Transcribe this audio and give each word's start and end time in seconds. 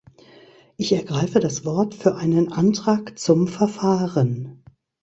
Ich 0.77 0.91
ergreife 0.93 1.39
das 1.39 1.63
Wort 1.63 1.93
für 1.93 2.15
einen 2.15 2.51
Antrag 2.51 3.19
zum 3.19 3.47
Verfahren. 3.47 4.63